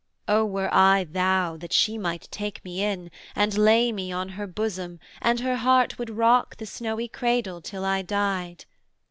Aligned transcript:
'O 0.27 0.43
were 0.43 0.73
I 0.73 1.03
thou 1.03 1.57
that 1.57 1.71
she 1.71 1.95
might 1.95 2.27
take 2.31 2.65
me 2.65 2.81
in, 2.83 3.11
And 3.35 3.55
lay 3.55 3.91
me 3.91 4.11
on 4.11 4.29
her 4.29 4.47
bosom, 4.47 4.99
and 5.21 5.41
her 5.41 5.57
heart 5.57 5.99
Would 5.99 6.09
rock 6.09 6.57
the 6.57 6.65
snowy 6.65 7.07
cradle 7.07 7.61
till 7.61 7.85
I 7.85 8.01
died. 8.01 8.65